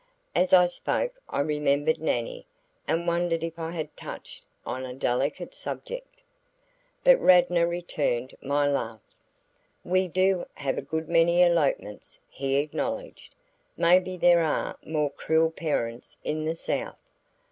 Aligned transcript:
As 0.33 0.51
I 0.51 0.65
spoke 0.65 1.13
I 1.29 1.41
remembered 1.41 2.01
Nannie 2.01 2.47
and 2.87 3.05
wondered 3.05 3.43
if 3.43 3.59
I 3.59 3.69
had 3.69 3.95
touched 3.95 4.41
on 4.65 4.83
a 4.83 4.95
delicate 4.95 5.53
subject. 5.53 6.23
But 7.03 7.21
Radnor 7.21 7.67
returned 7.67 8.33
my 8.41 8.67
laugh. 8.67 9.01
"We 9.83 10.07
do 10.07 10.47
have 10.55 10.79
a 10.79 10.81
good 10.81 11.07
many 11.07 11.43
elopements," 11.43 12.19
he 12.27 12.55
acknowledged. 12.55 13.35
"Maybe 13.77 14.17
there 14.17 14.41
are 14.41 14.75
more 14.83 15.11
cruel 15.11 15.51
parents 15.51 16.17
in 16.23 16.45
the 16.45 16.55
South." 16.55 16.97